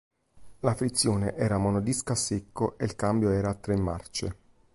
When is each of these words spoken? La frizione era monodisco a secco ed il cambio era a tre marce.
La 0.61 0.73
frizione 0.73 1.35
era 1.35 1.59
monodisco 1.59 2.13
a 2.13 2.15
secco 2.15 2.75
ed 2.79 2.89
il 2.89 2.95
cambio 2.95 3.29
era 3.29 3.51
a 3.51 3.53
tre 3.53 3.77
marce. 3.77 4.35